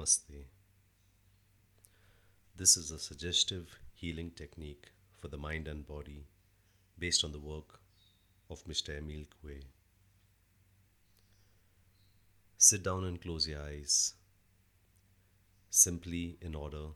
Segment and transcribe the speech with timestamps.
[0.00, 0.46] Namaste.
[2.56, 6.24] This is a suggestive healing technique for the mind and body
[6.98, 7.80] based on the work
[8.48, 8.96] of Mr.
[8.96, 9.62] Emile Coué.
[12.56, 14.14] Sit down and close your eyes,
[15.68, 16.86] simply in order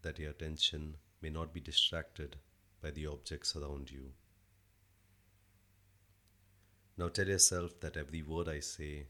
[0.00, 2.36] that your attention may not be distracted
[2.82, 4.12] by the objects around you.
[6.96, 9.08] Now tell yourself that every word I say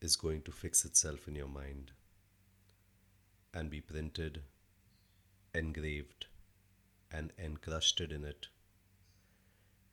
[0.00, 1.92] is going to fix itself in your mind
[3.52, 4.42] and be printed,
[5.54, 6.26] engraved,
[7.10, 8.48] and encrusted in it.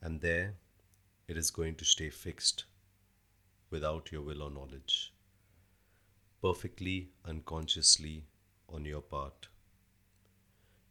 [0.01, 0.53] And there
[1.27, 2.65] it is going to stay fixed
[3.69, 5.13] without your will or knowledge,
[6.41, 8.23] perfectly unconsciously
[8.69, 9.47] on your part.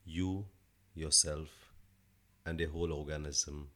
[0.04, 0.46] You,
[0.94, 1.72] yourself,
[2.44, 3.68] and a whole organism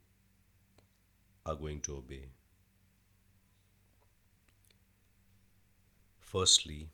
[1.45, 2.29] are going to obey.
[6.19, 6.89] Firstly,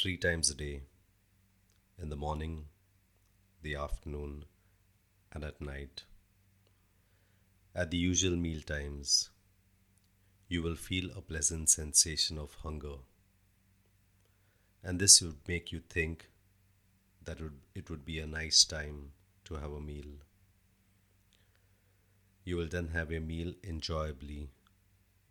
[0.00, 0.82] three times a day
[2.00, 2.66] in the morning,
[3.62, 4.44] the afternoon,
[5.32, 6.04] and at night.
[7.74, 9.30] At the usual meal times,
[10.48, 12.96] you will feel a pleasant sensation of hunger,
[14.82, 16.30] and this would make you think
[17.24, 17.38] that
[17.74, 19.12] it would be a nice time
[19.44, 20.12] to have a meal.
[22.44, 24.50] You will then have a meal enjoyably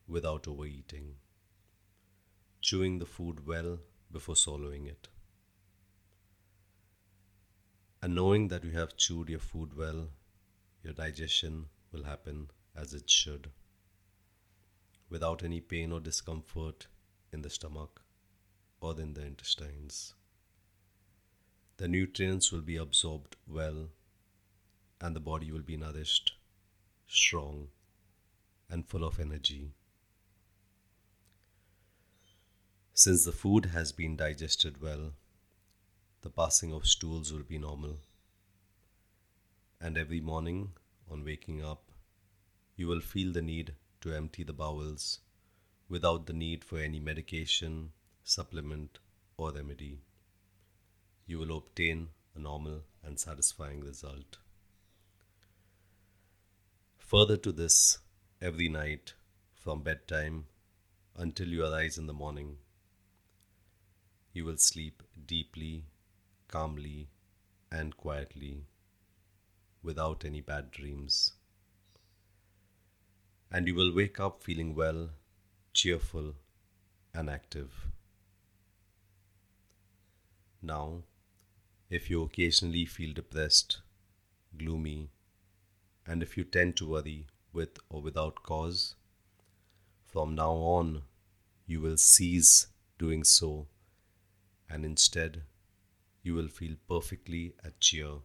[0.08, 1.16] without overeating
[2.62, 3.80] chewing the food well
[4.12, 5.08] before swallowing it.
[8.02, 10.10] And knowing that you have chewed your food well,
[10.84, 13.50] your digestion will happen as it should,
[15.10, 16.88] without any pain or discomfort
[17.34, 18.02] in the stomach
[18.80, 20.14] or in the intestines.
[21.76, 23.90] The nutrients will be absorbed well,
[25.02, 26.34] and the body will be nourished,
[27.08, 27.68] strong,
[28.70, 29.72] and full of energy.
[32.94, 35.14] Since the food has been digested well,
[36.22, 37.98] the passing of stools will be normal.
[39.80, 40.74] And every morning,
[41.10, 41.84] on waking up,
[42.76, 45.20] you will feel the need to empty the bowels
[45.88, 47.92] without the need for any medication,
[48.24, 49.00] supplement,
[49.38, 50.00] or remedy.
[51.26, 54.38] You will obtain a normal and satisfying result.
[56.98, 58.00] Further to this,
[58.42, 59.14] every night,
[59.56, 60.46] from bedtime
[61.18, 62.58] until you arise in the morning,
[64.32, 65.84] you will sleep deeply,
[66.50, 67.08] calmly,
[67.72, 68.66] and quietly
[69.82, 71.34] without any bad dreams.
[73.52, 75.10] And you will wake up feeling well,
[75.74, 76.36] cheerful,
[77.14, 77.88] and active.
[80.62, 81.04] Now,
[81.90, 83.82] if you occasionally feel depressed,
[84.58, 85.10] gloomy,
[86.06, 88.96] and if you tend to worry with or without cause,
[90.06, 91.04] from now on
[91.66, 92.68] you will cease
[92.98, 93.68] doing so
[94.70, 95.44] and instead
[96.24, 98.16] you will feel perfectly at cheer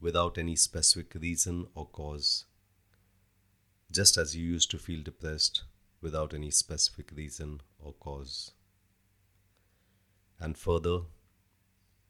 [0.00, 2.44] without any specific reason or cause,
[3.90, 5.64] just as you used to feel depressed
[6.00, 8.52] without any specific reason or cause.
[10.40, 11.00] And further,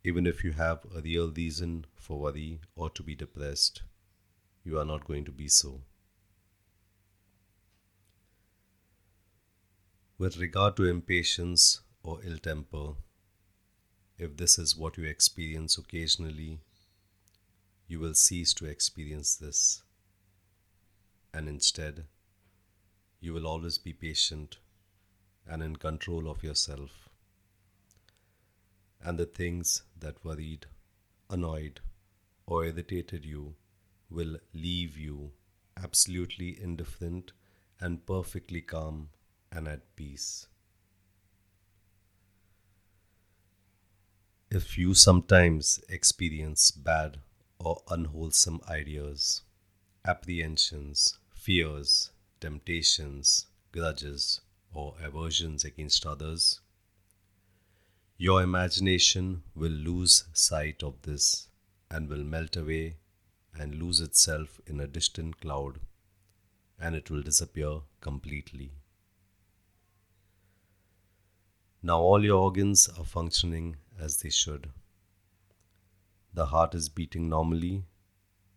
[0.04, 3.82] even if you have a real reason for worry or to be depressed,
[4.64, 5.80] you are not going to be so.
[10.18, 12.94] With regard to impatience, or ill temper,
[14.18, 16.58] if this is what you experience occasionally,
[17.86, 19.82] you will cease to experience this.
[21.32, 22.04] And instead,
[23.20, 24.58] you will always be patient
[25.46, 26.90] and in control of yourself.
[29.00, 30.66] And the things that worried,
[31.30, 31.80] annoyed,
[32.46, 33.54] or irritated you
[34.10, 35.30] will leave you
[35.82, 37.32] absolutely indifferent
[37.80, 39.10] and perfectly calm
[39.52, 40.48] and at peace.
[44.50, 47.18] If you sometimes experience bad
[47.58, 49.42] or unwholesome ideas,
[50.06, 54.40] apprehensions, fears, temptations, grudges,
[54.72, 56.60] or aversions against others,
[58.16, 61.48] your imagination will lose sight of this
[61.90, 62.96] and will melt away
[63.54, 65.78] and lose itself in a distant cloud,
[66.80, 68.72] and it will disappear completely.
[71.82, 74.70] Now all your organs are functioning as they should.
[76.32, 77.84] The heart is beating normally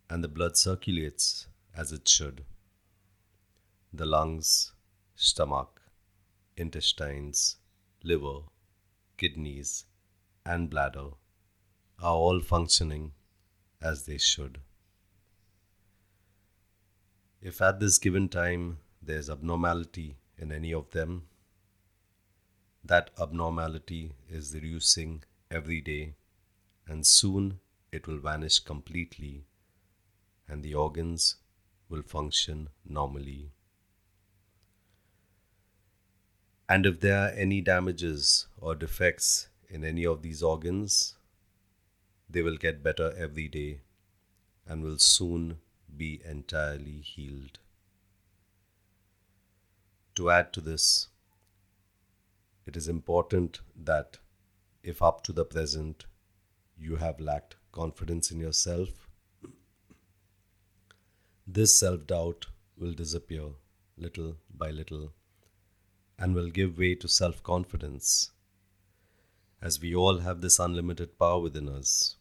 [0.08, 1.46] and the blood circulates
[1.76, 2.44] as it should.
[3.92, 4.72] The lungs,
[5.16, 5.80] stomach,
[6.56, 7.56] intestines,
[8.02, 8.40] liver,
[9.16, 9.84] kidneys,
[10.44, 11.10] and bladder
[12.00, 13.12] are all functioning
[13.80, 14.58] as they should.
[17.40, 21.26] If at this given time there is abnormality in any of them,
[22.84, 26.14] that abnormality is reducing every day,
[26.86, 27.60] and soon
[27.92, 29.44] it will vanish completely,
[30.48, 31.36] and the organs
[31.88, 33.50] will function normally.
[36.68, 41.16] And if there are any damages or defects in any of these organs,
[42.30, 43.80] they will get better every day
[44.66, 45.58] and will soon
[45.94, 47.58] be entirely healed.
[50.14, 51.08] To add to this,
[52.64, 54.18] it is important that
[54.82, 56.06] if up to the present
[56.76, 59.08] you have lacked confidence in yourself,
[61.46, 62.46] this self doubt
[62.76, 63.50] will disappear
[63.96, 65.12] little by little
[66.18, 68.30] and will give way to self confidence,
[69.60, 72.16] as we all have this unlimited power within us.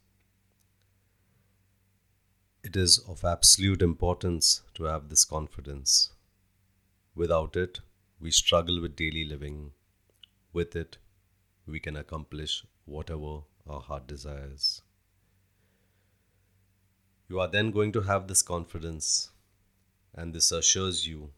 [2.64, 6.12] It is of absolute importance to have this confidence.
[7.16, 7.80] Without it,
[8.20, 9.72] we struggle with daily living.
[10.54, 10.98] With it,
[11.68, 14.82] we can accomplish whatever our heart desires.
[17.30, 19.32] You are then going to have this confidence,
[20.14, 21.32] and this assures you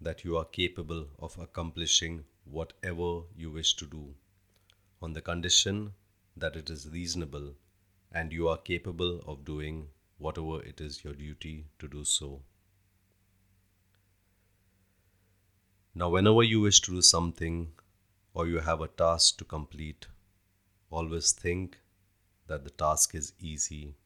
[0.00, 4.14] that you are capable of accomplishing whatever you wish to do,
[5.02, 5.92] on the condition
[6.36, 7.54] that it is reasonable
[8.12, 9.88] and you are capable of doing
[10.18, 12.40] whatever it is your duty to do so.
[15.94, 17.72] Now, whenever you wish to do something
[18.38, 20.06] or you have a task to complete,
[20.90, 21.78] always think
[22.46, 23.96] that the task is easy.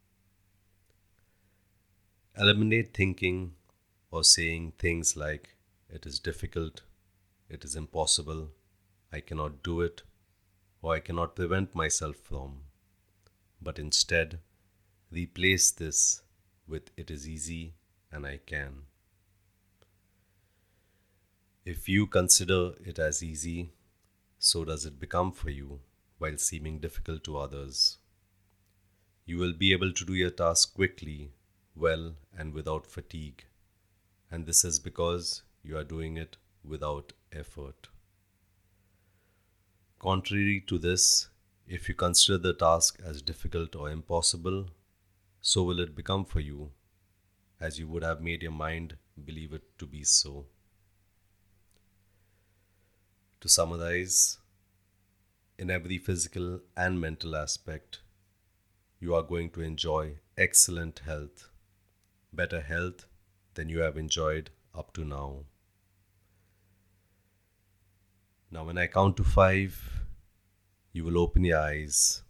[2.39, 3.53] Eliminate thinking
[4.11, 5.57] or saying things like,
[5.91, 6.81] it is difficult,
[7.51, 8.49] it is impossible,
[9.13, 10.01] I cannot do it,
[10.81, 12.63] or I cannot prevent myself from.
[13.61, 14.39] But instead,
[15.11, 16.23] replace this
[16.67, 17.75] with it is easy
[18.11, 18.85] and I can.
[21.67, 23.73] If you consider it as easy,
[24.45, 25.79] so does it become for you
[26.19, 27.99] while seeming difficult to others.
[29.25, 31.31] You will be able to do your task quickly,
[31.77, 33.45] well, and without fatigue,
[34.33, 37.87] and this is because you are doing it without effort.
[40.01, 41.29] Contrary to this,
[41.69, 44.67] if you consider the task as difficult or impossible,
[45.41, 46.73] so will it become for you,
[47.61, 50.47] as you would have made your mind believe it to be so.
[53.43, 54.39] To summarize,
[55.59, 57.99] in every physical and mental aspect,
[59.01, 61.49] you are going to enjoy excellent health,
[62.33, 63.07] better health
[63.55, 65.41] than you have enjoyed up to now.
[68.49, 70.05] Now, when I count to five,
[70.93, 72.23] you will open your eyes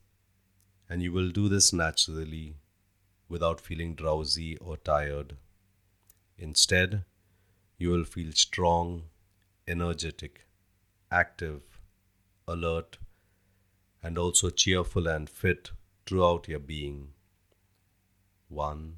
[0.88, 2.56] and you will do this naturally
[3.28, 5.36] without feeling drowsy or tired.
[6.38, 7.04] Instead,
[7.76, 9.10] you will feel strong,
[9.68, 10.46] energetic,
[11.12, 11.62] active,
[12.48, 12.98] alert,
[14.02, 15.70] and also cheerful and fit
[16.06, 17.08] throughout your being.
[18.48, 18.96] One,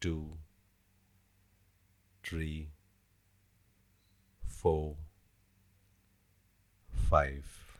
[0.00, 0.38] two,
[2.22, 2.68] three,
[4.46, 4.96] four,
[6.92, 7.78] five.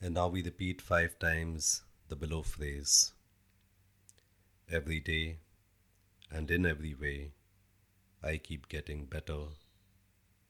[0.00, 3.12] And now we repeat five times the below phrase.
[4.70, 5.38] Every day
[6.30, 7.32] and in every way,
[8.24, 9.46] I keep getting better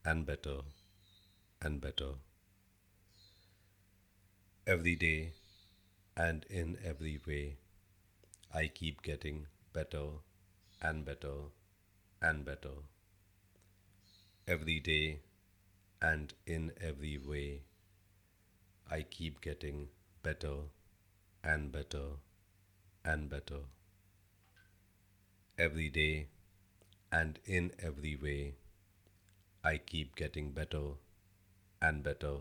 [0.05, 0.59] and better
[1.63, 2.11] and better.
[4.67, 5.33] Every day
[6.15, 7.57] and in every way,
[8.53, 10.05] I keep getting better
[10.83, 11.35] and better
[12.21, 12.75] and better.
[14.47, 15.21] Every day
[16.03, 17.63] and in every way,
[18.91, 19.89] I keep getting
[20.23, 20.57] better
[21.43, 22.05] and better
[23.03, 23.61] and better.
[25.57, 26.29] Every day
[27.13, 28.55] and in every way,
[29.63, 30.95] I keep getting better
[31.81, 32.37] and better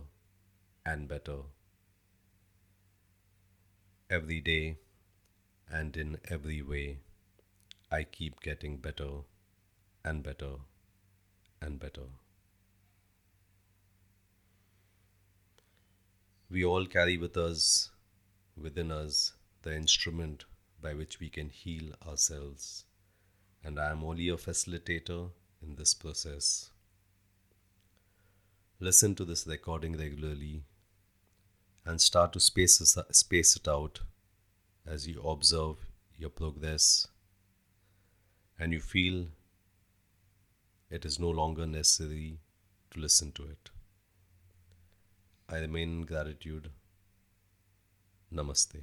[0.85, 1.39] and better.
[4.09, 4.77] Every day
[5.69, 6.99] and in every way,
[7.91, 9.09] I keep getting better
[10.05, 10.53] and better
[11.61, 12.07] and better.
[16.49, 17.91] We all carry with us,
[18.57, 20.45] within us, the instrument
[20.81, 22.85] by which we can heal ourselves,
[23.63, 25.29] and I am only a facilitator
[25.61, 26.69] in this process.
[28.79, 30.63] Listen to this recording regularly
[31.85, 34.01] and start to space, space it out
[34.85, 35.77] as you observe
[36.17, 37.07] your progress
[38.59, 39.27] and you feel
[40.89, 42.39] it is no longer necessary
[42.91, 43.69] to listen to it.
[45.49, 46.69] I remain in gratitude.
[48.33, 48.81] Namaste.